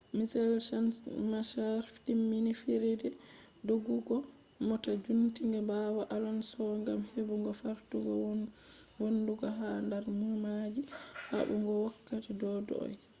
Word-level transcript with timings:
michael 0.17 0.53
schumacher 0.65 1.79
timmini 2.05 2.51
fijirde 2.61 3.09
doggugo 3.67 4.17
mota 4.67 4.91
jutinga 5.03 5.59
bawo 5.69 6.01
alonso 6.15 6.61
gam 6.85 7.01
hebugo 7.13 7.49
fartugo 7.61 8.11
vonnugo 8.99 9.47
ha 9.57 9.69
dar 9.89 10.05
numaji 10.19 10.81
habugo 11.29 11.69
wokkati 11.81 12.31
dogugo 12.41 13.05